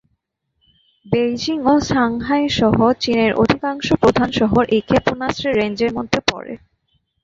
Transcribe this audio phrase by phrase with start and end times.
[1.05, 6.53] Beijing ও Shanghai সহ চীনের অধিকাংশ প্রধান শহর এই ক্ষেপণাস্ত্রের রেঞ্জের মধ্যে পড়ে।